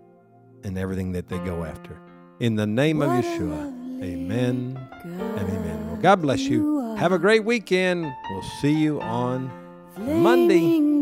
and 0.64 0.78
everything 0.78 1.12
that 1.14 1.28
they 1.28 1.40
go 1.40 1.64
after. 1.64 2.00
In 2.40 2.56
the 2.56 2.68
name 2.68 3.02
of 3.02 3.10
Yeshua, 3.10 4.04
amen 4.04 4.78
and 5.04 5.50
amen. 5.50 5.88
Well, 5.88 5.98
God 5.98 6.22
bless 6.22 6.42
you. 6.42 6.96
Have 6.96 7.12
a 7.12 7.20
great 7.20 7.46
weekend. 7.46 8.04
We'll 8.30 8.42
see 8.62 8.74
you 8.74 9.02
on 9.02 9.50
Monday. 9.98 10.95